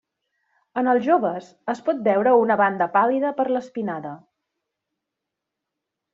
En 0.81 0.87
els 0.93 1.03
joves 1.07 1.49
es 1.73 1.81
pot 1.89 1.99
veure 2.07 2.33
una 2.45 2.57
banda 2.63 2.89
pàl·lida 2.97 3.33
per 3.43 3.47
l'espinada. 3.53 4.19